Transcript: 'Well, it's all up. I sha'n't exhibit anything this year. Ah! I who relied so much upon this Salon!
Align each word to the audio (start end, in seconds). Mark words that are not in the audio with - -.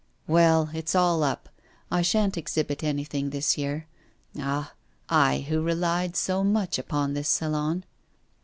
'Well, 0.25 0.71
it's 0.73 0.95
all 0.95 1.21
up. 1.21 1.47
I 1.91 2.01
sha'n't 2.01 2.35
exhibit 2.35 2.83
anything 2.83 3.29
this 3.29 3.55
year. 3.55 3.85
Ah! 4.35 4.73
I 5.09 5.41
who 5.47 5.61
relied 5.61 6.15
so 6.15 6.43
much 6.43 6.79
upon 6.79 7.13
this 7.13 7.29
Salon! 7.29 7.83